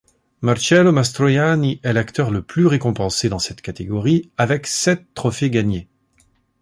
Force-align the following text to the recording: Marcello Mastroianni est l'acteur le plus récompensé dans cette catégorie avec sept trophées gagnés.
Marcello 0.41 0.91
Mastroianni 0.91 1.79
est 1.83 1.93
l'acteur 1.93 2.31
le 2.31 2.41
plus 2.41 2.65
récompensé 2.65 3.29
dans 3.29 3.37
cette 3.37 3.61
catégorie 3.61 4.31
avec 4.35 4.65
sept 4.65 5.05
trophées 5.13 5.51
gagnés. 5.51 5.89